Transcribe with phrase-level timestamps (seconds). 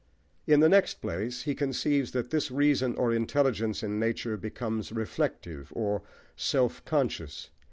[0.47, 5.71] In the next place, he conceives that this reason or intelligence in nature becomes reflective,
[5.75, 6.01] or
[6.35, 7.51] self conscious.